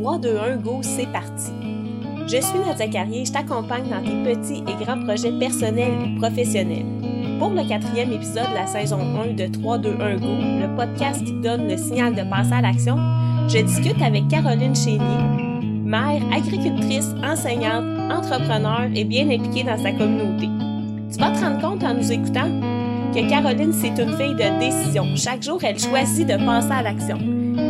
[0.00, 1.50] 3, 2, 1, go, c'est parti.
[2.28, 6.86] Je suis Nadia Carrier, je t'accompagne dans tes petits et grands projets personnels ou professionnels.
[7.40, 11.24] Pour le quatrième épisode de la saison 1 de 3, 2, 1, go, le podcast
[11.24, 12.96] qui donne le signal de passer à l'action,
[13.48, 15.00] je discute avec Caroline Chénier,
[15.82, 20.48] mère, agricultrice, enseignante, entrepreneur et bien impliquée dans sa communauté.
[21.12, 22.48] Tu vas te rendre compte en nous écoutant
[23.12, 25.06] que Caroline, c'est une fille de décision.
[25.16, 27.18] Chaque jour, elle choisit de passer à l'action.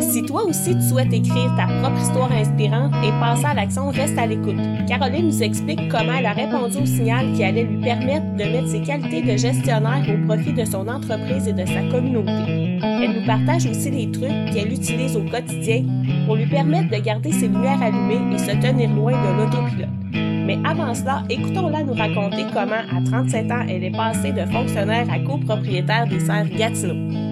[0.01, 4.19] Si toi aussi tu souhaites écrire ta propre histoire inspirante et passer à l'action, reste
[4.19, 4.57] à l'écoute.
[4.87, 8.69] Caroline nous explique comment elle a répondu au signal qui allait lui permettre de mettre
[8.69, 12.79] ses qualités de gestionnaire au profit de son entreprise et de sa communauté.
[12.83, 15.85] Elle nous partage aussi les trucs qu'elle utilise au quotidien
[16.27, 19.89] pour lui permettre de garder ses lumières allumées et se tenir loin de l'autopilote.
[20.13, 25.07] Mais avant cela, écoutons-la nous raconter comment, à 37 ans, elle est passée de fonctionnaire
[25.13, 27.28] à copropriétaire des serres Gatineau.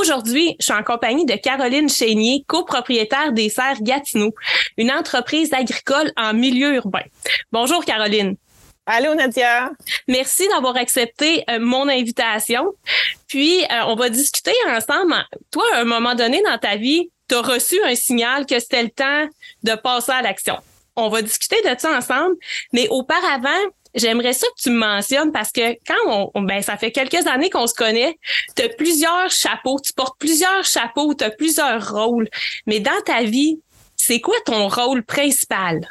[0.00, 4.34] Aujourd'hui, je suis en compagnie de Caroline Chénier, copropriétaire des serres Gatineau,
[4.78, 7.02] une entreprise agricole en milieu urbain.
[7.52, 8.36] Bonjour Caroline.
[8.86, 9.70] Allô Nadia.
[10.08, 12.72] Merci d'avoir accepté euh, mon invitation.
[13.28, 15.22] Puis, euh, on va discuter ensemble.
[15.50, 18.82] Toi, à un moment donné dans ta vie, tu as reçu un signal que c'était
[18.82, 19.28] le temps
[19.64, 20.56] de passer à l'action.
[20.96, 22.36] On va discuter de ça ensemble,
[22.72, 23.50] mais auparavant,
[23.94, 27.50] j'aimerais ça que tu me mentionnes parce que quand on, ben ça fait quelques années
[27.50, 28.18] qu'on se connaît,
[28.56, 32.28] tu as plusieurs chapeaux, tu portes plusieurs chapeaux, tu as plusieurs rôles,
[32.66, 33.60] mais dans ta vie,
[33.96, 35.88] c'est quoi ton rôle principal?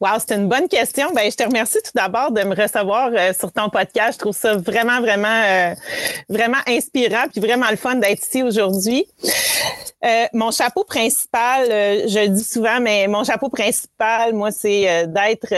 [0.00, 1.12] Wow, c'est une bonne question.
[1.12, 4.14] Ben, je te remercie tout d'abord de me recevoir euh, sur ton podcast.
[4.14, 5.74] Je trouve ça vraiment, vraiment, euh,
[6.28, 9.06] vraiment inspirant puis vraiment le fun d'être ici aujourd'hui.
[10.04, 15.52] Euh, mon chapeau principal, je le dis souvent, mais mon chapeau principal, moi, c'est d'être,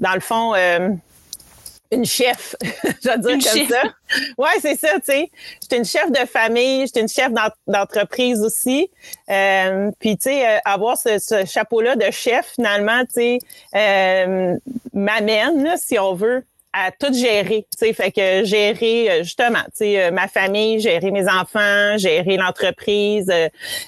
[0.00, 0.54] dans le fond,
[1.90, 3.82] une chef, je veux dire comme ça.
[4.38, 5.30] Ouais, c'est ça, tu sais.
[5.60, 7.32] J'étais une chef de famille, j'étais une chef
[7.66, 8.90] d'entreprise aussi.
[9.28, 13.38] Euh, puis, tu sais, euh, avoir ce, chapeau-là de chef, finalement, tu sais,
[13.74, 14.56] euh,
[14.92, 19.84] m'amène, si on veut, à tout gérer, tu sais, fait que gérer euh, justement, tu
[19.84, 23.32] sais, ma famille, gérer mes enfants, gérer l'entreprise,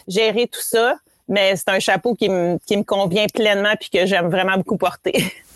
[0.09, 0.97] gérer tout ça,
[1.29, 4.77] mais c'est un chapeau qui me qui me convient pleinement puis que j'aime vraiment beaucoup
[4.77, 5.33] porter.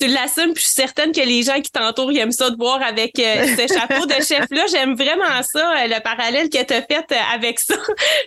[0.00, 2.82] tu l'assumes, puis je suis certaine que les gens qui t'entourent aiment ça de voir
[2.82, 4.66] avec euh, ce chapeau de chef-là.
[4.70, 7.74] J'aime vraiment ça, euh, le parallèle que tu as fait euh, avec ça.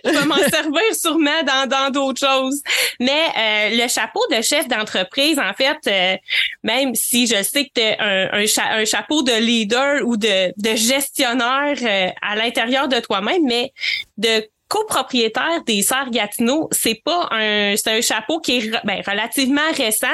[0.04, 2.62] je vais m'en servir sûrement dans dans d'autres choses.
[3.00, 6.20] Mais le chapeau de chef d'entreprise, en fait,
[6.62, 10.76] même si je sais que tu un, un, un, chapeau de leader ou de, de
[10.76, 13.72] gestionnaire à l'intérieur de toi-même, mais
[14.16, 19.70] de copropriétaire des Serres Gatineau, c'est pas un c'est un chapeau qui est ben, relativement
[19.76, 20.06] récent,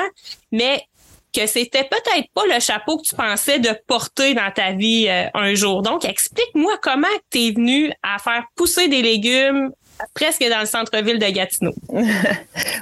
[0.52, 0.84] mais
[1.32, 5.26] que c'était peut-être pas le chapeau que tu pensais de porter dans ta vie euh,
[5.34, 5.82] un jour.
[5.82, 9.70] Donc, explique-moi comment tu es venu à faire pousser des légumes
[10.14, 11.74] presque dans le centre-ville de Gatineau.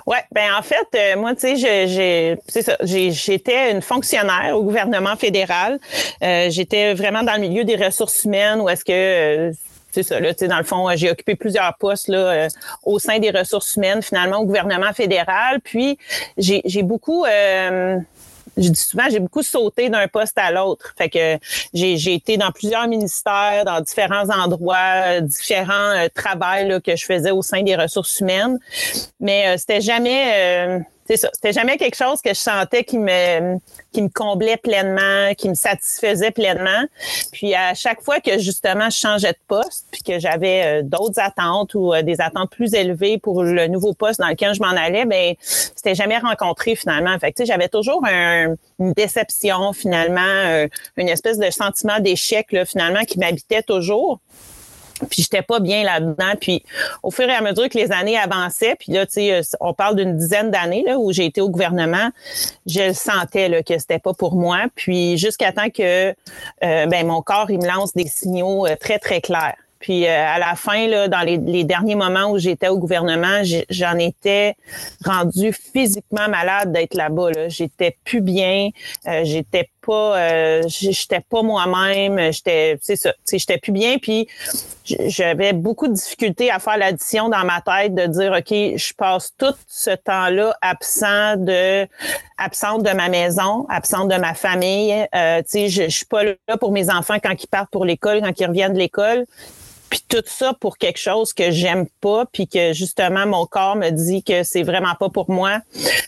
[0.07, 2.27] ouais, ben en fait, euh, moi, tu sais,
[3.11, 5.79] j'étais une fonctionnaire au gouvernement fédéral.
[6.23, 9.53] Euh, j'étais vraiment dans le milieu des ressources humaines où est-ce que
[9.91, 12.49] c'est ça, là, tu sais, dans le fond, j'ai occupé plusieurs postes là,
[12.85, 15.61] au sein des ressources humaines, finalement, au gouvernement fédéral.
[15.65, 15.99] Puis,
[16.37, 17.25] j'ai, j'ai beaucoup
[18.59, 20.95] je dis souvent, j'ai beaucoup sauté d'un poste à l'autre.
[20.97, 21.39] Fait que
[21.73, 27.43] j'ai été dans plusieurs ministères, dans différents endroits, différents euh, travails que je faisais au
[27.43, 28.59] sein des ressources humaines.
[29.21, 31.31] Mais euh, c'était jamais euh, c'est ça.
[31.33, 33.57] C'était jamais quelque chose que je sentais qui me
[33.93, 36.85] qui me comblait pleinement, qui me satisfaisait pleinement.
[37.33, 41.19] Puis à chaque fois que justement je changeais de poste, puis que j'avais euh, d'autres
[41.19, 44.69] attentes ou euh, des attentes plus élevées pour le nouveau poste dans lequel je m'en
[44.69, 47.19] allais, ben c'était jamais rencontré finalement.
[47.19, 53.19] Fait j'avais toujours un, une déception finalement, euh, une espèce de sentiment d'échec finalement qui
[53.19, 54.21] m'habitait toujours.
[55.11, 56.35] Puis j'étais pas bien là-dedans.
[56.41, 56.63] Puis
[57.03, 59.75] au fur et à mesure que les années avançaient, puis là, tu sais, euh, on
[59.75, 62.11] parle d'une dizaine d'années là où j'ai été au gouvernement,
[62.67, 64.67] je sentais là, que c'était pas pour moi.
[64.75, 66.15] Puis jusqu'à temps que euh,
[66.87, 69.57] ben mon corps il me lance des signaux euh, très très clairs.
[69.79, 73.97] Puis euh, à la fin, là, dans les, derniers moments où j'étais au gouvernement, j'en
[73.99, 74.57] étais
[75.05, 77.31] rendue physiquement malade d'être là-bas.
[77.31, 77.49] Là.
[77.49, 78.71] J'étais plus bien,
[79.07, 83.99] euh, j'étais euh, j'étais pas moi-même, j'étais, c'est ça, j'étais plus bien.
[83.99, 84.29] Puis
[84.85, 89.33] j'avais beaucoup de difficultés à faire l'addition dans ma tête de dire ok, je passe
[89.37, 91.87] tout ce temps-là absent de,
[92.39, 95.07] absente de ma maison, absente de ma famille.
[95.15, 98.21] Euh, tu sais, je suis pas là pour mes enfants quand ils partent pour l'école,
[98.23, 99.27] quand ils reviennent de l'école
[99.89, 103.91] puis tout ça pour quelque chose que j'aime pas, puis que justement mon corps me
[103.91, 105.61] dit que c'est vraiment pas pour moi.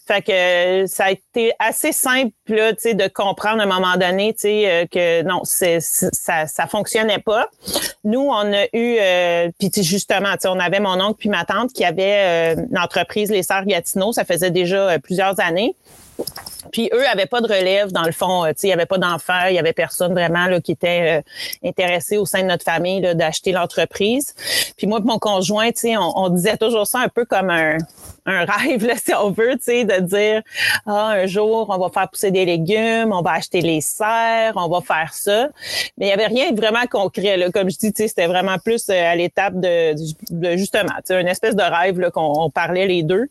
[0.07, 4.87] Fait que ça a été assez simple là, de comprendre à un moment donné, euh,
[4.87, 7.49] que non, c'est ça, ça fonctionnait pas.
[8.05, 11.85] Nous, on a eu, euh, puis justement, on avait mon oncle puis ma tante qui
[11.85, 14.13] avait euh, une entreprise les Sœurs Gatineau.
[14.13, 15.75] Ça faisait déjà plusieurs années.
[16.73, 18.99] Puis eux avaient pas de relève dans le fond, tu sais, il y avait pas
[18.99, 23.01] d'enfants, il y avait personne vraiment qui était euh, intéressé au sein de notre famille
[23.15, 24.35] d'acheter l'entreprise.
[24.77, 27.79] Puis moi, mon conjoint, tu sais, on, disait toujours ça un peu comme un,
[28.27, 30.43] un rêve, là, si on veut, tu sais, de dire
[30.87, 34.69] ah un jour on va faire pousser des légumes, on va acheter les serres, on
[34.69, 35.49] va faire ça.
[35.99, 37.51] Mais il y avait rien de vraiment concret, là.
[37.51, 39.95] Comme je dis, tu sais, c'était vraiment plus euh, à l'étape de,
[40.31, 43.29] de, justement, tu sais, une espèce de rêve qu'on parlait les deux,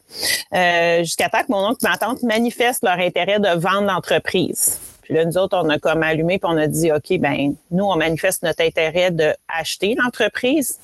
[0.54, 4.80] euh, jusqu'à temps que mon oncle et ma tante manifestent leur intérêt de vendre l'entreprise.
[5.02, 7.84] Puis là, nous autres, on a comme allumé puis on a dit, OK, ben nous,
[7.84, 10.80] on manifeste notre intérêt de acheter l'entreprise.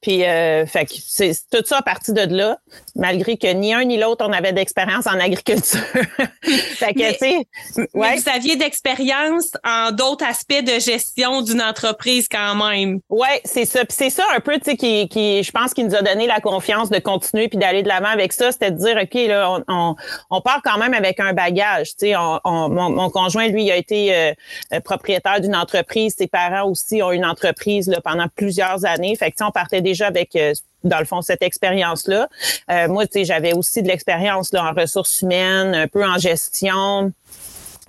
[0.00, 2.58] Puis, euh, fait que c'est tout ça à partir de là,
[2.96, 5.80] malgré que ni un ni l'autre on avait d'expérience en agriculture.
[6.42, 8.16] fait que, tu sais, ouais.
[8.16, 13.00] vous aviez d'expérience en d'autres aspects de gestion d'une entreprise quand même.
[13.08, 13.84] Ouais, c'est ça.
[13.84, 16.26] Puis c'est ça un peu, tu sais, qui, qui, je pense, qui nous a donné
[16.26, 19.50] la confiance de continuer puis d'aller de l'avant avec ça, c'était de dire, ok, là,
[19.50, 19.96] on, on,
[20.30, 21.90] on, part quand même avec un bagage.
[21.90, 26.14] Tu sais, on, mon, mon, conjoint, lui, il a été euh, propriétaire d'une entreprise.
[26.16, 29.16] Ses parents aussi ont une entreprise là, pendant plusieurs années.
[29.16, 30.52] Fait on partait déjà avec euh,
[30.82, 32.28] dans le fond cette expérience là.
[32.70, 37.12] Euh, moi, tu sais, j'avais aussi de l'expérience en ressources humaines, un peu en gestion.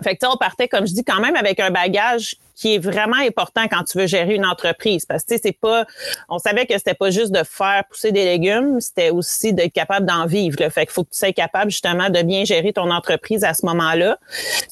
[0.04, 3.18] Fait que on partait, comme je dis, quand même avec un bagage qui est vraiment
[3.18, 5.06] important quand tu veux gérer une entreprise.
[5.06, 5.86] Parce que tu sais, c'est pas,
[6.30, 10.06] on savait que c'était pas juste de faire pousser des légumes, c'était aussi d'être capable
[10.06, 10.58] d'en vivre.
[10.60, 10.70] Là.
[10.70, 13.66] Fait qu'il faut que tu sois capable justement de bien gérer ton entreprise à ce
[13.66, 14.18] moment-là.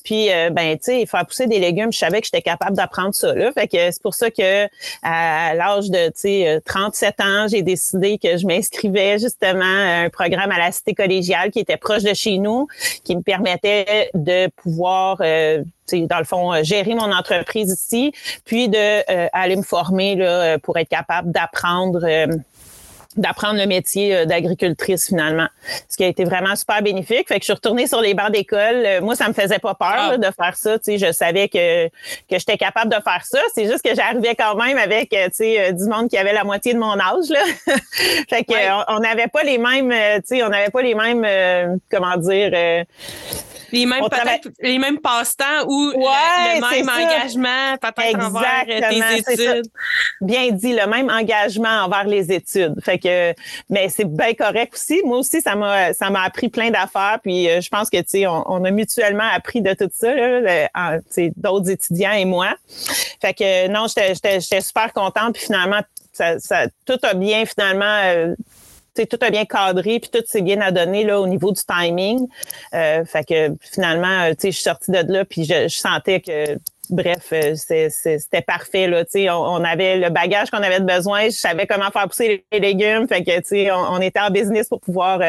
[0.04, 3.14] Puis euh, ben tu sais, faire pousser des légumes, je savais que j'étais capable d'apprendre
[3.14, 3.34] ça.
[3.34, 3.52] Là.
[3.52, 4.66] Fait que c'est pour ça que
[5.02, 10.10] à l'âge de tu sais 37 ans, j'ai décidé que je m'inscrivais justement à un
[10.10, 12.68] programme à la cité collégiale qui était proche de chez nous,
[13.04, 18.14] qui me permettait de pouvoir euh, dans le fond, euh, gérer mon entreprise ici,
[18.46, 22.06] puis de euh, aller me former là, euh, pour être capable d'apprendre
[23.18, 25.48] d'apprendre le métier d'agricultrice finalement,
[25.90, 27.28] ce qui a été vraiment super bénéfique.
[27.28, 29.02] Fait que je suis retournée sur les bancs d'école.
[29.02, 30.18] Moi, ça me faisait pas peur ah.
[30.18, 30.78] de faire ça.
[30.80, 33.40] Tu sais, je savais que que j'étais capable de faire ça.
[33.54, 36.74] C'est juste que j'arrivais quand même avec tu sais du monde qui avait la moitié
[36.74, 37.44] de mon âge là.
[38.30, 42.18] fait que on n'avait pas les mêmes, tu sais, on n'avait pas les mêmes, comment
[42.18, 42.86] dire
[43.74, 49.66] les mêmes peut-être les mêmes passe-temps ou le, même engagement peut-être envers tes études.
[50.22, 52.76] Bien dit, le même engagement envers les études.
[52.84, 53.00] Fait
[53.70, 55.02] mais c'est bien correct aussi.
[55.06, 58.04] Moi aussi ça m'a ça m'a appris plein d'affaires puis euh, je pense que tu
[58.08, 60.14] sais on, a mutuellement appris de tout ça
[61.36, 62.56] d'autres étudiants et moi.
[63.22, 68.36] Fait que non, j'étais super contente puis finalement ça, ça, tout a bien finalement euh,
[68.96, 72.28] tout a bien cadré, puis tout s'est bien adonné là, au niveau du timing.
[72.74, 76.58] Euh, fait que finalement, euh, je suis sortie de là, puis je, sentais que
[76.90, 78.88] bref, euh, c'était parfait.
[78.88, 81.26] Là, on, on avait le bagage qu'on avait besoin.
[81.26, 83.08] Je savais comment faire pousser les légumes.
[83.08, 85.22] Fait que on, on était en business pour pouvoir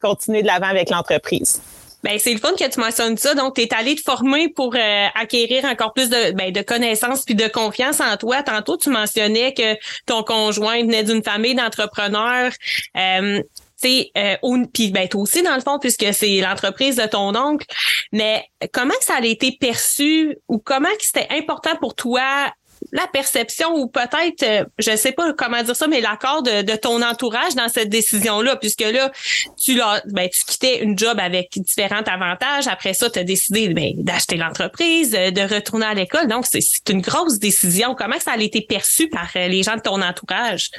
[0.00, 1.60] continuer de l'avant avec l'entreprise.
[2.04, 3.34] Ben, c'est le fun que tu mentionnes ça.
[3.34, 7.24] Donc, tu es allé te former pour euh, acquérir encore plus de, ben, de connaissances
[7.24, 8.42] puis de confiance en toi.
[8.42, 9.74] Tantôt, tu mentionnais que
[10.06, 12.52] ton conjoint venait d'une famille d'entrepreneurs.
[12.96, 13.42] Euh,
[13.80, 14.36] c'est euh,
[14.72, 17.66] puis ben aussi dans le fond puisque c'est l'entreprise de ton oncle.
[18.12, 22.52] Mais comment ça a été perçu ou comment c'était important pour toi
[22.92, 27.02] la perception ou peut-être, euh, je sais pas comment dire ça, mais l'accord de, ton
[27.02, 29.10] entourage dans cette décision-là, puisque là,
[29.56, 32.68] tu ben, tu quittais une job avec différents avantages.
[32.68, 36.28] Après ça, tu as décidé ben, d'acheter l'entreprise, euh, de retourner à l'école.
[36.28, 37.94] Donc, c'est une grosse décision.
[37.96, 40.70] Comment ça a été perçu par euh, les gens de ton entourage?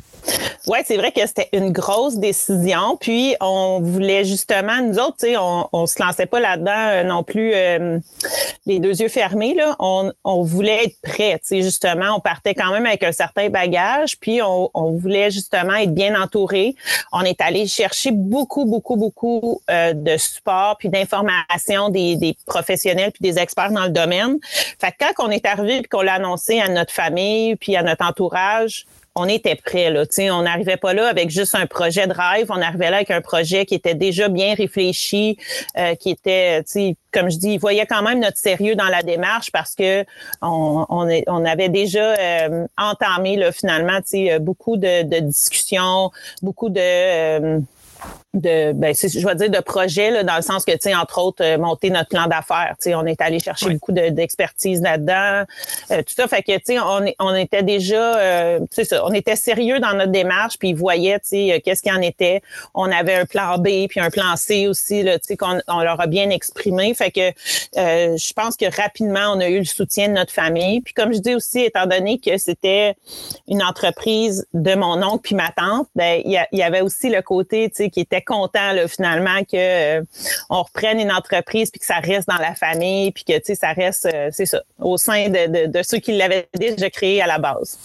[0.67, 2.97] Ouais, c'est vrai que c'était une grosse décision.
[2.99, 7.53] Puis, on voulait justement, nous autres, on, on se lançait pas là-dedans non plus
[8.65, 9.53] les deux yeux fermés.
[9.53, 9.75] Là.
[9.79, 11.61] On, on voulait être prêt, tu sais,
[12.07, 16.75] on partait quand même avec un certain bagage, puis on, voulait justement être bien entouré.
[17.11, 23.21] On est allé chercher beaucoup, beaucoup, beaucoup euh, de support puis d'informations des, professionnels puis
[23.21, 24.37] des experts dans le domaine.
[24.79, 27.83] Fait que quand on est arrivé puis qu'on l'a annoncé à notre famille puis à
[27.83, 28.85] notre entourage,
[29.19, 30.03] on était prêt là.
[30.31, 32.47] on n'arrivait pas là avec juste un projet de rêve.
[32.49, 35.37] On arrivait là avec un projet qui était déjà bien réfléchi,
[35.77, 36.63] euh, qui était,
[37.11, 40.05] comme je dis, il voyait quand même notre sérieux dans la démarche parce que
[40.41, 43.99] on, on, avait déjà euh, entamé là, finalement
[44.39, 46.11] beaucoup de, de discussions,
[46.41, 47.59] beaucoup de euh,
[48.35, 51.19] de ben je vais dire de projet là, dans le sens que tu sais entre
[51.19, 52.75] autres euh, monter notre plan d'affaires.
[52.79, 55.45] Tu sais on est allé chercher beaucoup d'expertise là-dedans
[55.91, 56.27] euh, tout ça.
[56.27, 60.11] Fait que tu sais on, on était déjà euh, ça on était sérieux dans notre
[60.11, 62.41] démarche puis ils voyaient tu sais qu'est-ce qu'il en était.
[62.75, 65.81] On avait un plan B puis un plan C aussi là tu sais qu'on on
[65.81, 66.93] leur a bien exprimé.
[66.93, 67.31] Fait que
[67.75, 70.81] je pense que rapidement on a eu le soutien de notre famille.
[70.81, 72.95] Puis comme je dis aussi étant donné que c'était
[73.47, 77.23] une entreprise de mon oncle puis ma tante ben il y, y, avait aussi le
[77.23, 80.03] côté tu sais qui était content là, finalement que euh,
[80.49, 83.55] on reprenne une entreprise puis que ça reste dans la famille puis que tu sais
[83.55, 87.27] ça reste euh, c'est ça au sein de, de, ceux qui l'avaient déjà créé à
[87.27, 87.77] la base.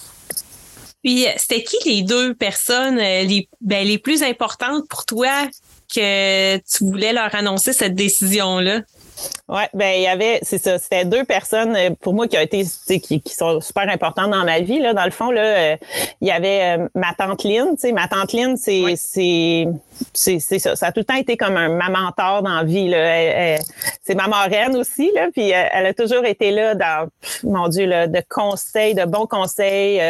[1.02, 5.48] Puis c'était qui les deux personnes euh, les ben, les plus importantes pour toi
[5.94, 8.80] que tu voulais leur annoncer cette décision là?
[9.46, 12.40] Ouais, ben il y avait, c'est ça, c'était deux personnes euh, pour moi qui ont
[12.40, 12.64] été,
[12.98, 14.94] qui, qui sont super importantes dans ma vie là.
[14.94, 15.76] Dans le fond là, euh,
[16.22, 19.66] il y avait euh, ma tante Lynn, tu sais, ma tante Lynn, c'est c'est
[20.14, 22.64] c'est c'est ça, ça a tout le temps été comme un ma mentor dans la
[22.64, 23.58] vie là.
[24.02, 27.08] c'est ma marraine aussi là, puis elle a toujours été là dans,
[27.42, 30.00] mon Dieu là, de conseils, de bons conseils,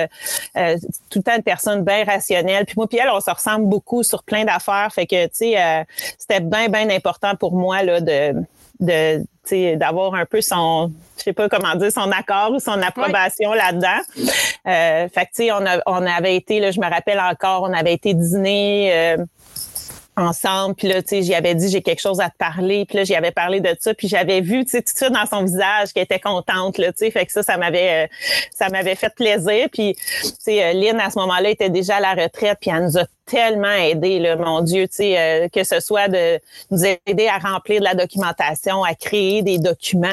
[1.10, 2.66] tout le temps une personne bien rationnelle.
[2.66, 5.84] Puis moi puis elle, on se ressemble beaucoup sur plein d'affaires, fait que tu sais,
[6.18, 8.34] c'était bien bien important pour moi là de
[8.84, 9.24] de
[9.76, 14.00] d'avoir un peu son je sais pas comment dire son accord ou son approbation là-dedans.
[14.66, 17.72] Euh, fait que tu sais on, on avait été là je me rappelle encore on
[17.72, 19.16] avait été dîner euh,
[20.16, 22.96] ensemble puis là tu sais j'y avais dit j'ai quelque chose à te parler puis
[22.96, 25.44] là j'y avais parlé de ça puis j'avais vu tu sais tout ça dans son
[25.44, 28.06] visage qu'elle était contente là tu sais fait que ça ça m'avait euh,
[28.54, 32.14] ça m'avait fait plaisir puis tu sais Lynn à ce moment-là était déjà à la
[32.14, 36.38] retraite puis elle nous a tellement aidé, là, mon Dieu, euh, que ce soit de
[36.70, 40.08] nous aider à remplir de la documentation, à créer des documents,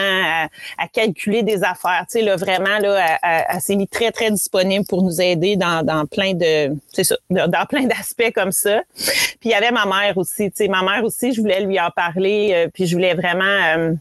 [0.77, 5.21] à, calculer des affaires, là, vraiment, là, elle, s'est mis très, très disponible pour nous
[5.21, 8.81] aider dans, dans plein de, ça, dans plein d'aspects comme ça.
[8.95, 12.51] Puis il y avait ma mère aussi, ma mère aussi, je voulais lui en parler,
[12.53, 13.43] euh, puis je voulais vraiment...
[13.43, 13.93] Euh,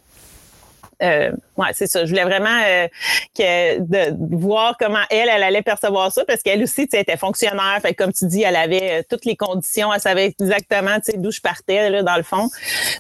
[1.03, 2.05] euh, ouais, c'est ça.
[2.05, 2.89] Je voulais vraiment euh,
[3.37, 7.17] que de, voir comment elle, elle allait percevoir ça parce qu'elle aussi, tu sais, était
[7.17, 7.79] fonctionnaire.
[7.83, 9.93] Fait comme tu dis, elle avait euh, toutes les conditions.
[9.93, 12.49] Elle savait exactement, tu sais, d'où je partais là, dans le fond.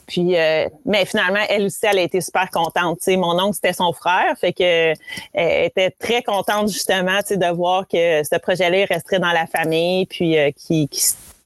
[0.06, 2.98] Puis, euh, mais finalement, elle aussi, elle a été super contente.
[2.98, 4.92] Tu sais, mon oncle c'était son frère, fait que
[5.32, 9.46] elle était très contente justement, tu sais, de voir que ce projet-là resterait dans la
[9.46, 11.00] famille, puis qui, qui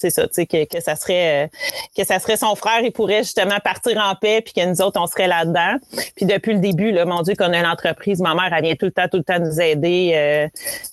[0.04, 1.48] c'est ça, tu sais, que, que ça serait euh,
[1.96, 5.00] que ça serait son frère, il pourrait justement partir en paix, puis que nous autres,
[5.00, 5.76] on serait là-dedans.
[6.16, 8.86] Puis depuis le début, là, mon Dieu, qu'on a l'entreprise, ma mère, elle vient tout
[8.86, 10.48] le temps, tout le temps nous aider, euh,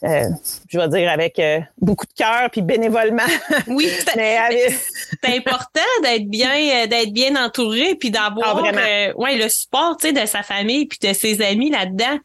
[0.08, 0.30] euh,
[0.70, 1.42] je vais dire, avec
[1.80, 3.22] beaucoup de cœur, puis bénévolement.
[3.68, 10.08] Oui, c'est important d'être bien, d'être bien entouré, puis d'avoir ah, ouais, le support, tu
[10.08, 12.18] sais, de sa famille, puis de ses amis là-dedans.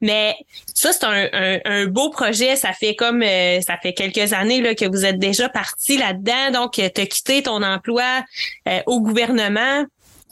[0.00, 0.34] Mais
[0.72, 2.56] ça, c'est un, un, beau projet.
[2.56, 6.72] Ça fait comme ça fait quelques années là, que vous êtes déjà parti là-dedans donc
[6.72, 8.24] tu as quitté ton emploi
[8.68, 9.84] euh, au gouvernement.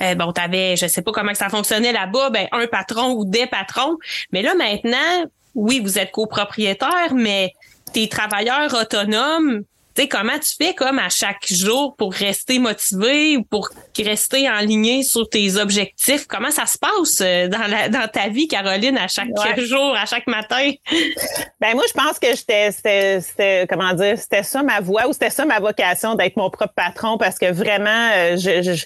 [0.02, 3.24] Euh, bon, tu avais, je sais pas comment ça fonctionnait là-bas, ben un patron ou
[3.24, 3.96] des patrons.
[4.32, 7.52] Mais là maintenant, oui, vous êtes copropriétaire, mais
[7.92, 13.36] tes travailleurs autonomes, tu sais, comment tu fais comme à chaque jour pour rester motivé
[13.36, 13.68] ou pour
[13.98, 16.26] rester en ligne sur tes objectifs?
[16.26, 19.28] Comment ça se passe euh, dans, la, dans ta vie, Caroline, à chaque
[19.60, 20.70] jour, à chaque matin?
[21.60, 25.44] Ben moi, je pense que c'était, comment dire, c'était ça ma voie ou c'était ça
[25.44, 28.84] ma vocation d'être mon propre patron parce que vraiment, euh, je,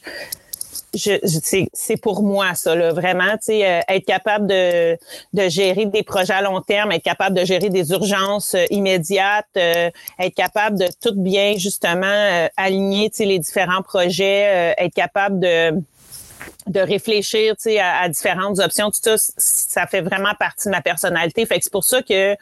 [0.97, 4.97] je je, c'est pour moi ça là, vraiment, tu euh, être capable de,
[5.33, 9.47] de gérer des projets à long terme, être capable de gérer des urgences euh, immédiates,
[9.57, 15.81] euh, être capable de tout bien justement aligner, tu les différents projets, être capable de
[16.67, 21.47] de réfléchir sais, à, différentes options, tout ça, ça fait vraiment partie de ma personnalité.
[21.47, 22.37] Fait que c'est pour ça que euh,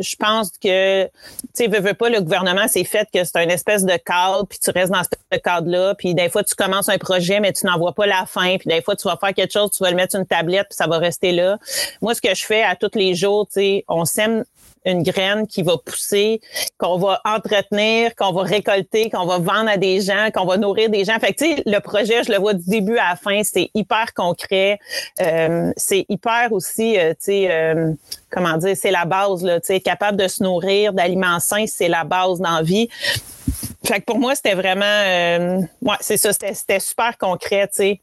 [0.00, 1.10] je pense que, tu
[1.52, 4.58] sais, veux, veux pas, le gouvernement, c'est fait que c'est une espèce de cadre, puis
[4.58, 7.78] tu restes dans ce cadre-là, puis des fois, tu commences un projet, mais tu n'en
[7.78, 9.96] vois pas la fin, puis des fois, tu vas faire quelque chose, tu vas le
[9.96, 11.58] mettre sur une tablette, puis ça va rester là.
[12.00, 14.44] Moi, ce que je fais à tous les jours, tu sais, on sème
[14.86, 16.40] une graine qui va pousser,
[16.78, 20.88] qu'on va entretenir, qu'on va récolter, qu'on va vendre à des gens, qu'on va nourrir
[20.88, 21.18] des gens.
[21.18, 23.70] Fait que, tu sais, le projet, je le vois du début à la fin, c'est
[23.74, 24.78] hyper concret.
[25.20, 27.92] Euh, c'est hyper aussi, euh, tu sais, euh,
[28.30, 31.88] comment dire, c'est la base, là, tu sais, capable de se nourrir d'aliments sains, c'est
[31.88, 32.88] la base dans la vie.
[33.86, 38.00] Fait que pour moi, c'était vraiment, euh, ouais, c'est ça, c'était super concret, tu sais.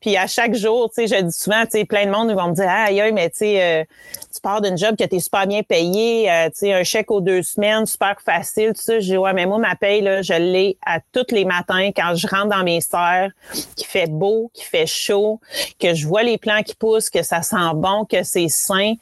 [0.00, 2.36] Puis à chaque jour, tu sais, je dis souvent, tu sais, plein de monde ils
[2.36, 3.84] vont me dire, ah, aïe, mais tu sais, euh,
[4.32, 7.20] tu pars d'une job que t'es super bien payé, euh, tu sais, un chèque aux
[7.20, 9.00] deux semaines, super facile, tout ça.
[9.00, 12.28] Je ouais, mais moi, ma paye, là, je l'ai à tous les matins quand je
[12.28, 13.32] rentre dans mes serres,
[13.74, 15.40] qu'il fait beau, qu'il fait chaud,
[15.80, 18.94] que je vois les plants qui poussent, que ça sent bon, que c'est sain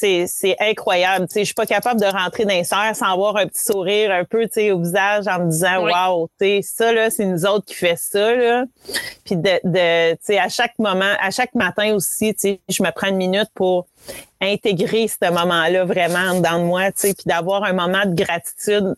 [0.00, 1.26] c'est, c'est incroyable.
[1.34, 4.24] Je suis pas capable de rentrer dans les serres sans avoir un petit sourire un
[4.24, 7.74] peu, au visage en me disant, waouh, tu sais, ça là, c'est nous autres qui
[7.74, 8.64] fait ça là.
[9.24, 13.48] Puis de, de à chaque moment, à chaque matin aussi, je me prends une minute
[13.54, 13.86] pour
[14.40, 18.94] intégrer ce moment-là vraiment dans moi, puis d'avoir un moment de gratitude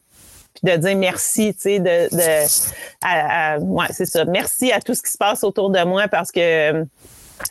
[0.54, 4.24] puis de dire merci, tu sais, de, de ouais, c'est ça.
[4.26, 6.84] Merci à tout ce qui se passe autour de moi parce que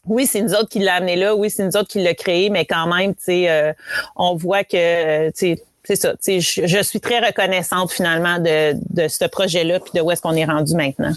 [0.05, 2.49] oui, c'est nous autres qui l'a amené là, oui, c'est nous autres qui l'a créé,
[2.49, 3.73] mais quand même, tu sais, euh,
[4.15, 6.13] on voit que, euh, tu sais, c'est ça.
[6.25, 10.35] Je, je suis très reconnaissante finalement de, de ce projet-là puis de où est-ce qu'on
[10.35, 11.13] est rendu maintenant.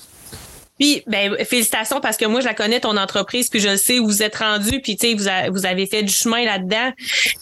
[0.79, 4.01] Puis, ben, félicitations parce que moi, je la connais, ton entreprise, puis je le sais
[4.01, 6.93] où vous êtes rendu, puis tu sais, vous, vous avez fait du chemin là-dedans.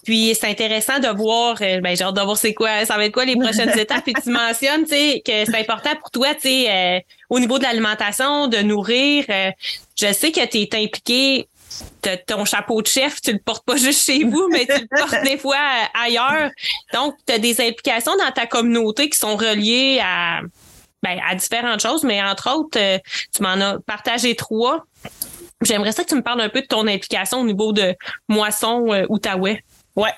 [0.04, 3.06] Puis, c'est intéressant de voir, euh, ben, j'ai hâte de voir c'est quoi, ça va
[3.06, 4.04] être quoi les prochaines étapes.
[4.04, 7.58] Puis, tu mentionnes, tu sais, que c'est important pour toi, tu sais, euh, au niveau
[7.58, 9.24] de l'alimentation, de nourrir.
[9.30, 9.50] Euh,
[9.98, 11.48] je sais que tu es impliqué
[12.26, 15.24] ton chapeau de chef, tu le portes pas juste chez vous, mais tu le portes
[15.24, 15.56] des fois
[15.94, 16.50] ailleurs.
[16.92, 20.40] Donc, tu as des implications dans ta communauté qui sont reliées à,
[21.02, 22.98] ben, à différentes choses, mais entre autres, euh,
[23.34, 24.84] tu m'en as partagé trois.
[25.64, 27.94] J'aimerais ça que tu me parles un peu de ton implication au niveau de
[28.28, 29.62] Moisson euh, Outaouais.
[29.94, 30.10] Ouais.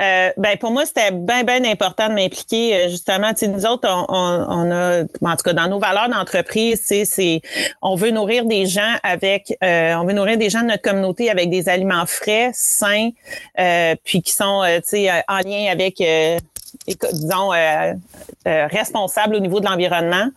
[0.00, 3.88] Euh, ben pour moi c'était bien bien important de m'impliquer euh, justement tu nous autres
[3.88, 7.40] on, on, a en tout cas dans nos valeurs d'entreprise c'est c'est
[7.82, 11.50] on veut nourrir des gens avec on veut nourrir des gens de notre communauté avec
[11.50, 13.10] des aliments frais sains
[14.04, 16.00] puis qui sont tu sais en lien avec
[17.12, 17.94] disons, euh,
[18.46, 20.28] euh, responsable au niveau de l'environnement.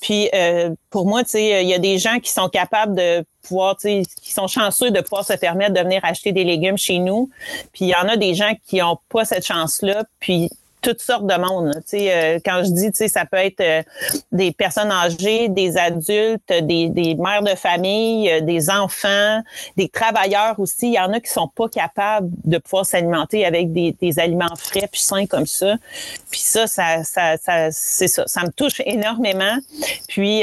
[0.00, 3.24] Puis euh, pour moi, tu sais, il y a des gens qui sont capables de
[3.42, 6.78] pouvoir, tu sais, qui sont chanceux de pouvoir se permettre de venir acheter des légumes
[6.78, 7.30] chez nous.
[7.72, 10.04] Puis il y en a des gens qui n'ont pas cette chance-là.
[10.20, 10.50] Puis
[10.84, 11.72] toutes sortes de monde.
[11.94, 13.82] Euh, quand je dis, ça peut être euh,
[14.30, 19.42] des personnes âgées, des adultes, des, des mères de famille, euh, des enfants,
[19.76, 20.88] des travailleurs aussi.
[20.88, 24.54] Il y en a qui sont pas capables de pouvoir s'alimenter avec des, des, aliments
[24.56, 25.76] frais puis sains comme ça.
[26.30, 28.24] Puis ça, ça, ça, ça c'est ça.
[28.26, 29.56] Ça me touche énormément.
[30.08, 30.42] Puis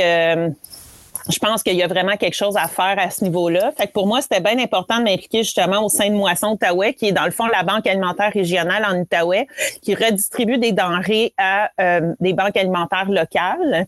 [1.30, 3.72] je pense qu'il y a vraiment quelque chose à faire à ce niveau-là.
[3.78, 6.94] Fait que pour moi, c'était bien important de m'impliquer justement au sein de Moisson Outaouais,
[6.94, 9.48] qui est dans le fond la banque alimentaire régionale en Outaouais,
[9.82, 13.88] qui redistribue des denrées à euh, des banques alimentaires locales.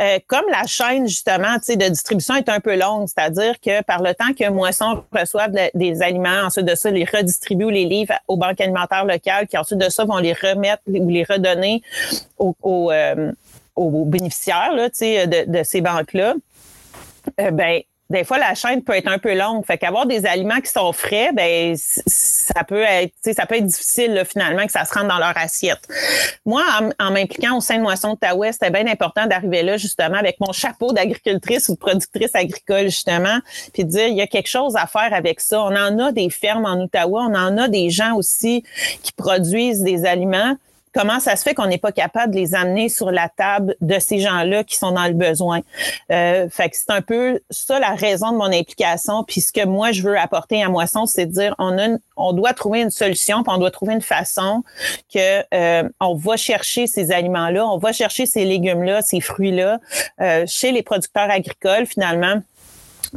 [0.00, 4.14] Euh, comme la chaîne justement de distribution est un peu longue, c'est-à-dire que par le
[4.14, 8.60] temps que Moisson reçoive des aliments, ensuite de ça, les redistribue les livre aux banques
[8.60, 11.82] alimentaires locales, qui ensuite de ça vont les remettre ou les redonner
[12.38, 13.32] aux, euh,
[13.76, 16.34] aux bénéficiaires là, de, de ces banques-là.
[17.40, 19.64] Euh, ben des fois la chaîne peut être un peu longue.
[19.64, 24.24] Fait qu'avoir des aliments qui sont frais, ben ça peut être, ça peut être difficile
[24.28, 25.78] finalement que ça se rentre dans leur assiette.
[26.44, 26.62] Moi,
[26.98, 30.52] en, m'impliquant au sein de Moisson Outaouais, c'était bien important d'arriver là justement avec mon
[30.52, 33.38] chapeau d'agricultrice ou de productrice agricole justement,
[33.72, 35.62] puis de dire il y a quelque chose à faire avec ça.
[35.62, 38.64] On en a des fermes en Outaouais, on en a des gens aussi
[39.02, 40.56] qui produisent des aliments
[40.92, 43.98] comment ça se fait qu'on n'est pas capable de les amener sur la table de
[43.98, 45.60] ces gens-là qui sont dans le besoin?
[46.10, 49.24] Euh, fait que c'est un peu ça la raison de mon implication.
[49.24, 52.32] Puis ce que moi je veux apporter à Moisson, c'est de dire on a on
[52.32, 54.62] doit trouver une solution, puis on doit trouver une façon
[55.12, 59.78] que euh, on va chercher ces aliments-là, on va chercher ces légumes-là, ces fruits-là
[60.20, 62.42] euh, chez les producteurs agricoles finalement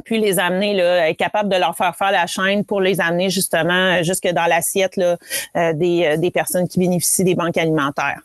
[0.04, 3.30] puis les amener là, être capable de leur faire faire la chaîne pour les amener
[3.30, 8.20] justement jusque dans l'assiette euh, des, euh, des personnes qui bénéficient des banques alimentaires.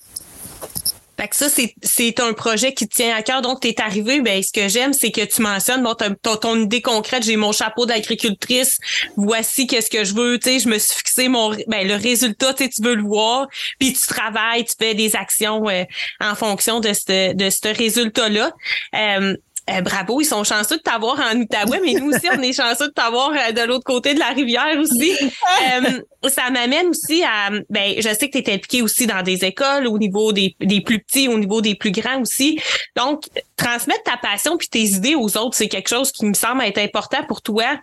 [1.18, 1.46] Fait que ça,
[1.82, 3.42] c'est un projet qui tient à cœur.
[3.42, 6.56] Donc, tu es arrivé, ben, ce que j'aime, c'est que tu mentionnes, bon, ton, ton
[6.60, 8.78] idée concrète, j'ai mon chapeau d'agricultrice,
[9.16, 12.54] voici qu'est-ce que je veux, tu sais, je me suis fixé mon, ben, le résultat,
[12.54, 13.48] tu veux le voir,
[13.80, 15.82] puis tu travailles, tu fais des actions euh,
[16.20, 18.52] en fonction de ce de ce résultat-là.
[18.94, 19.36] Euh,
[19.82, 22.92] bravo, ils sont chanceux de t'avoir en Outaouais, mais nous aussi, on est chanceux de
[22.92, 25.12] t'avoir euh, de l'autre côté de la rivière aussi.
[25.70, 29.44] Euh, ça m'amène aussi à, ben, je sais que tu es impliqué aussi dans des
[29.44, 32.60] écoles au niveau des, des plus petits, au niveau des plus grands aussi.
[32.96, 33.24] Donc,
[33.56, 36.78] transmettre ta passion puis tes idées aux autres, c'est quelque chose qui me semble être
[36.78, 37.78] important pour toi.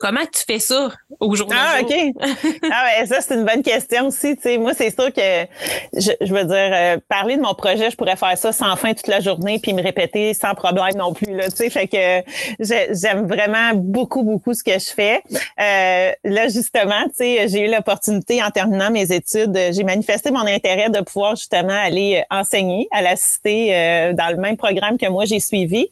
[0.00, 0.88] Comment tu fais ça
[1.20, 1.92] au jour Ah, OK.
[2.72, 4.34] ah, ouais, ça, c'est une bonne question aussi.
[4.34, 5.44] Tu sais, moi, c'est sûr que,
[5.92, 8.94] je, je veux dire, euh, parler de mon projet, je pourrais faire ça sans fin
[8.94, 11.36] toute la journée puis me répéter sans problème non plus.
[11.36, 12.22] Là, tu sais, fait que
[12.58, 15.22] j'aime vraiment beaucoup, beaucoup ce que je fais.
[15.60, 20.46] Euh, là, justement, tu sais, j'ai eu l'opportunité, en terminant mes études, j'ai manifesté mon
[20.46, 24.96] intérêt de pouvoir justement aller euh, enseigner à la cité euh, dans le même programme
[24.96, 25.88] que moi, j'ai suivi.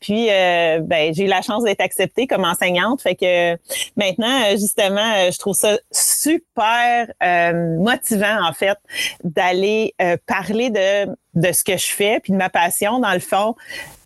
[0.00, 3.00] Puis, ben, j'ai eu la chance d'être acceptée comme enseignante.
[3.02, 3.51] Fait que
[3.96, 8.78] maintenant, euh, justement, euh, je trouve ça super euh, motivant, en fait,
[9.24, 9.94] d'aller
[10.26, 13.54] parler de, de ce que je fais, puis de ma passion, dans le fond,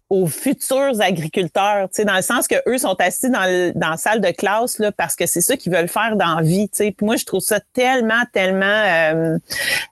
[0.08, 3.96] aux futurs agriculteurs, tu sais, dans le sens que eux sont assis dans, dans la
[3.96, 6.68] salle de classe là, parce que c'est ça qu'ils veulent faire dans la vie.
[6.68, 6.90] Tu sais.
[6.92, 9.38] Puis moi, je trouve ça tellement, tellement euh,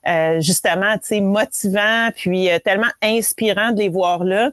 [0.07, 4.51] euh, justement, tu sais, motivant, puis euh, tellement inspirant de les voir là.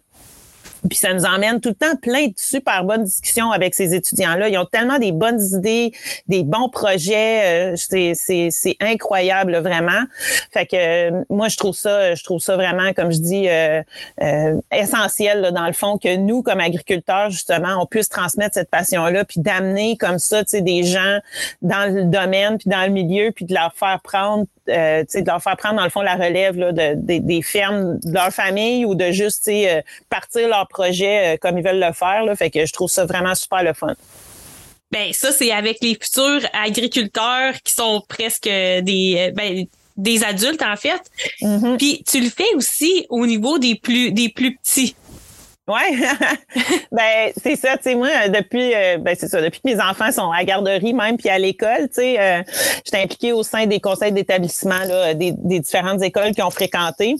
[0.88, 4.48] Puis ça nous emmène tout le temps plein de super bonnes discussions avec ces étudiants-là.
[4.48, 5.92] Ils ont tellement des bonnes idées,
[6.28, 7.72] des bons projets.
[7.72, 10.02] Euh, c'est incroyable, vraiment.
[10.52, 13.82] Fait que euh, moi, je trouve ça, je trouve ça vraiment, comme je dis, euh,
[14.72, 19.40] essentiel dans le fond que nous, comme agriculteurs, justement, on puisse transmettre cette passion-là, puis
[19.40, 21.18] d'amener comme ça, tu sais, des gens
[21.62, 25.42] dans le domaine, puis dans le milieu, puis de leur faire prendre euh, de leur
[25.42, 28.94] faire prendre dans le fond la relève là, de, des fermes de leur famille ou
[28.94, 32.24] de juste euh, partir leur projet euh, comme ils veulent le faire.
[32.24, 32.34] Là.
[32.34, 33.94] Fait que je trouve ça vraiment super le fun.
[34.90, 39.64] Ben ça c'est avec les futurs agriculteurs qui sont presque des ben,
[39.96, 41.00] des adultes en fait.
[41.40, 41.76] Mm-hmm.
[41.76, 44.94] Puis tu le fais aussi au niveau des plus des plus petits.
[45.68, 45.96] Ouais,
[46.92, 50.10] ben c'est ça, tu sais moi depuis euh, ben c'est ça depuis que mes enfants
[50.10, 52.42] sont à garderie même puis à l'école, tu sais euh,
[52.84, 57.14] j'étais impliquée au sein des conseils d'établissement là des, des différentes écoles qui ont fréquenté.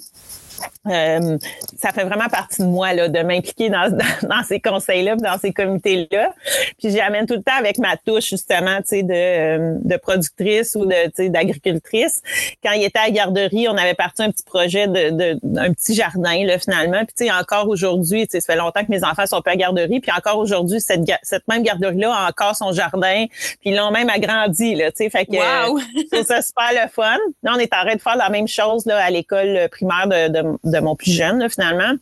[0.88, 1.38] Euh,
[1.78, 3.88] ça fait vraiment partie de moi là, de m'impliquer dans,
[4.22, 6.34] dans, ces conseils-là, dans ces comités-là.
[6.78, 10.74] Puis j'amène tout le temps avec ma touche justement, tu sais, de, euh, de productrice
[10.74, 12.20] ou de, d'agricultrice.
[12.64, 15.72] Quand il était à la garderie, on avait parti un petit projet de, de un
[15.72, 17.04] petit jardin là finalement.
[17.04, 19.52] Puis tu sais, encore aujourd'hui, tu sais, ça fait longtemps que mes enfants sont pas
[19.52, 20.00] à garderie.
[20.00, 23.26] Puis encore aujourd'hui, cette, cette même garderie-là a encore son jardin.
[23.60, 25.10] Puis ils l'ont même agrandi là, tu sais.
[25.10, 25.78] Fait que wow.
[26.12, 27.18] c'est ça super le fun.
[27.44, 30.58] Là, on est en train de faire la même chose là à l'école primaire de,
[30.71, 31.94] de de mon plus jeune, finalement.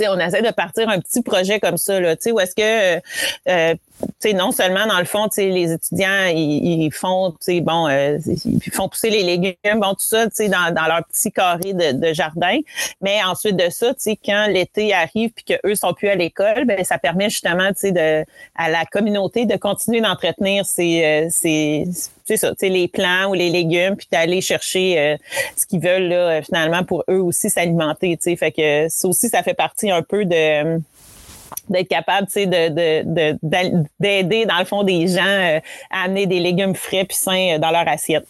[0.00, 3.00] on essaie de partir un petit projet comme ça, là, où est-ce que
[3.48, 7.88] euh, euh sais, non seulement dans le fond, les étudiants ils, font, tu sais, bon,
[7.88, 11.92] euh, ils font pousser les légumes, bon tout ça, dans, dans leur petit carré de,
[11.92, 12.58] de, jardin.
[13.00, 13.92] Mais ensuite de ça,
[14.24, 18.24] quand l'été arrive puis que eux sont plus à l'école, ben ça permet justement, de
[18.56, 21.86] à la communauté de continuer d'entretenir ces, euh, ces
[22.24, 25.16] c'est ça, les plants ou les légumes, puis d'aller chercher euh,
[25.56, 28.16] ce qu'ils veulent là, finalement pour eux aussi s'alimenter.
[28.36, 30.80] Fait que ça aussi, ça fait partie un peu de
[31.70, 36.40] d'être capable, tu sais, de, d'aider, dans le fond, des gens euh, à amener des
[36.40, 38.26] légumes frais puis sains euh, dans leur assiette.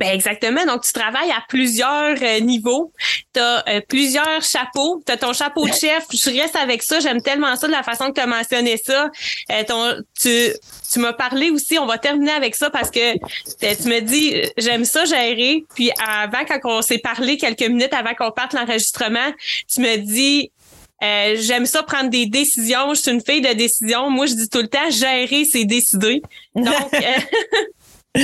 [0.00, 0.66] Ben exactement.
[0.66, 2.92] Donc, tu travailles à plusieurs euh, niveaux.
[3.32, 5.00] Tu as plusieurs chapeaux.
[5.06, 6.06] Tu as ton chapeau de chef.
[6.10, 6.98] Je reste avec ça.
[6.98, 9.08] J'aime tellement ça de la façon que tu as mentionné ça.
[9.68, 10.52] ton, tu
[10.94, 14.84] tu m'as parlé aussi, on va terminer avec ça parce que tu me dis, j'aime
[14.84, 15.64] ça gérer.
[15.74, 19.32] Puis avant, quand on s'est parlé quelques minutes avant qu'on parte l'enregistrement,
[19.72, 20.52] tu me dis,
[21.04, 22.94] euh, j'aime ça prendre des décisions.
[22.94, 24.10] Je suis une fille de décision.
[24.10, 26.22] Moi, je dis tout le temps gérer, c'est décider.
[26.54, 26.94] Donc,
[28.16, 28.20] euh,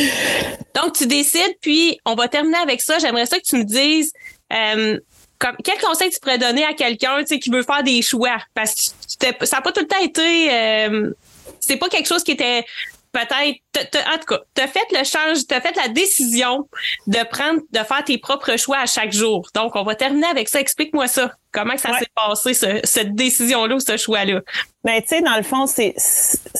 [0.75, 1.57] donc tu décides.
[1.61, 2.99] Puis, on va terminer avec ça.
[2.99, 4.13] J'aimerais ça que tu me dises
[4.53, 4.99] euh,
[5.39, 8.39] comme, quel conseil tu pourrais donner à quelqu'un qui veut faire des choix?
[8.55, 10.49] Parce que ça n'a pas tout le temps été.
[11.61, 12.65] c'est pas quelque chose qui était
[13.13, 16.69] peut-être, en tout cas, tu as fait le change, tu as fait la décision
[17.07, 19.49] de prendre, de faire tes propres choix à chaque jour.
[19.55, 20.61] Donc, on va terminer avec ça.
[20.61, 21.33] Explique-moi ça.
[21.53, 24.41] Comment que ça s'est passé, cette décision-là ou ce choix-là?
[24.85, 25.95] Ben, tu sais, dans le fond, c'est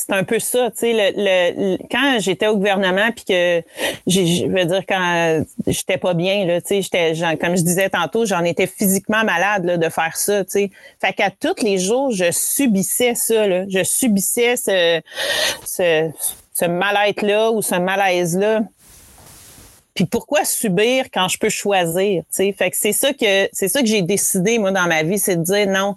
[0.09, 0.71] un peu ça.
[0.73, 3.63] Tu sais, le, quand j'étais au gouvernement, puis que,
[4.07, 8.27] je veux dire, quand j'étais pas bien, là, tu sais, j'étais, comme je disais tantôt,
[8.27, 10.45] j'en étais physiquement malade là, de faire ça.
[10.45, 13.47] Tu sais, fait qu'à tous les jours, je subissais ça.
[13.47, 15.01] Là, je subissais ce,
[15.65, 16.11] ce,
[16.53, 18.63] ce mal-être-là ou ce malaise-là.
[20.01, 23.83] Puis pourquoi subir quand je peux choisir, tu Fait que c'est ça que c'est ça
[23.83, 25.97] que j'ai décidé moi dans ma vie, c'est de dire non,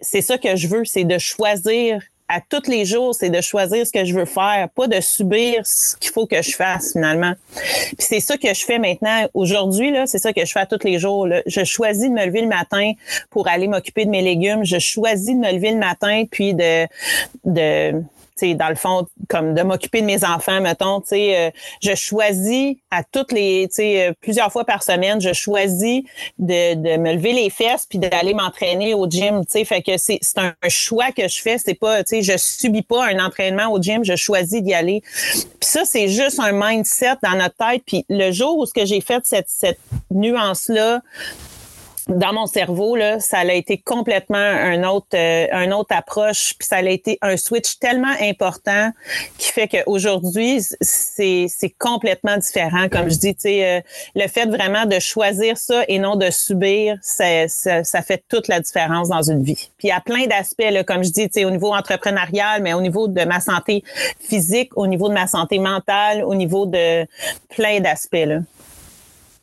[0.00, 3.86] c'est ça que je veux, c'est de choisir à tous les jours, c'est de choisir
[3.86, 7.34] ce que je veux faire, pas de subir ce qu'il faut que je fasse finalement.
[7.54, 9.28] Puis c'est ça que je fais maintenant.
[9.34, 11.26] Aujourd'hui, là, c'est ça que je fais à tous les jours.
[11.26, 11.42] Là.
[11.44, 12.92] Je choisis de me lever le matin
[13.28, 14.64] pour aller m'occuper de mes légumes.
[14.64, 16.86] Je choisis de me lever le matin puis de
[17.44, 18.02] de
[18.54, 21.50] dans le fond, comme de m'occuper de mes enfants, mettons, tu sais, euh,
[21.82, 26.02] je choisis à toutes les, tu sais, euh, plusieurs fois par semaine, je choisis
[26.38, 29.96] de, de me lever les fesses puis d'aller m'entraîner au gym, tu sais, fait que
[29.96, 33.70] c'est un choix que je fais, c'est pas, tu sais, je subis pas un entraînement
[33.72, 35.02] au gym, je choisis d'y aller.
[35.60, 37.82] Puis ça, c'est juste un mindset dans notre tête.
[37.86, 41.00] Puis le jour où ce que j'ai fait cette, cette nuance-là,
[42.08, 46.66] dans mon cerveau là, ça a été complètement un autre euh, un autre approche, puis
[46.66, 48.90] ça a été un switch tellement important
[49.36, 53.80] qui fait qu'aujourd'hui c'est c'est complètement différent comme je dis, tu sais euh,
[54.14, 58.48] le fait vraiment de choisir ça et non de subir, ça, ça, ça fait toute
[58.48, 59.70] la différence dans une vie.
[59.76, 62.62] Puis il y a plein d'aspects là comme je dis, tu sais au niveau entrepreneurial,
[62.62, 63.84] mais au niveau de ma santé
[64.18, 67.06] physique, au niveau de ma santé mentale, au niveau de
[67.50, 68.38] plein d'aspects là.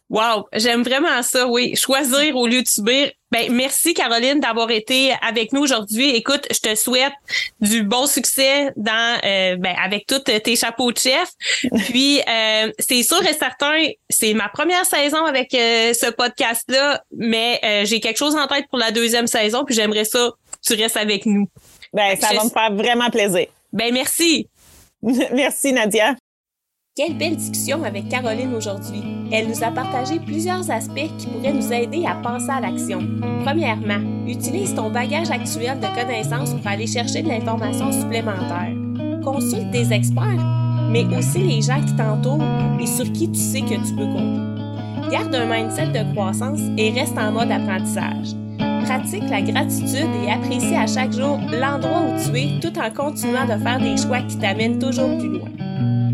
[0.09, 1.75] Wow, j'aime vraiment ça, oui.
[1.75, 3.11] Choisir au lieu de subir.
[3.31, 6.11] Ben, merci Caroline d'avoir été avec nous aujourd'hui.
[6.11, 7.11] Écoute, je te souhaite
[7.59, 11.29] du bon succès dans euh, ben, avec tous tes chapeaux de chef.
[11.89, 17.59] Puis euh, c'est sûr et certain, c'est ma première saison avec euh, ce podcast-là, mais
[17.85, 20.97] j'ai quelque chose en tête pour la deuxième saison, puis j'aimerais ça que tu restes
[20.97, 21.47] avec nous.
[21.93, 23.47] Ben, ça va me faire vraiment plaisir.
[23.73, 24.47] Ben merci.
[25.01, 26.15] merci Nadia.
[26.97, 29.03] Quelle belle discussion avec Caroline aujourd'hui.
[29.29, 33.01] Elle nous a partagé plusieurs aspects qui pourraient nous aider à penser à l'action.
[33.43, 38.71] Premièrement, utilise ton bagage actuel de connaissances pour aller chercher de l'information supplémentaire.
[39.21, 40.41] Consulte des experts,
[40.89, 42.45] mais aussi les gens qui t'entourent
[42.79, 45.11] et sur qui tu sais que tu peux compter.
[45.11, 48.35] Garde un mindset de croissance et reste en mode apprentissage.
[48.85, 53.43] Pratique la gratitude et apprécie à chaque jour l'endroit où tu es tout en continuant
[53.43, 55.49] de faire des choix qui t'amènent toujours plus loin.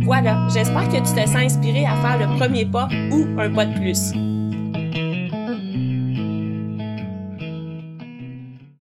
[0.03, 3.65] Voilà, j'espère que tu te sens inspiré à faire le premier pas ou un pas
[3.65, 4.13] de plus.